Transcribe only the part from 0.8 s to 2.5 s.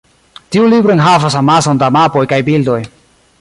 enhavas amason da mapoj kaj